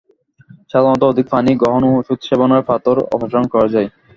সাধারণত 0.71 1.03
অধিক 1.11 1.25
পানি 1.33 1.51
গ্রহণ 1.61 1.81
ও 1.85 1.97
ঔষধ 1.97 2.19
সেবনের 2.23 2.67
পাথর 2.69 2.95
অপসারণ 3.15 3.45
করা 3.53 3.67
যায়। 3.73 3.89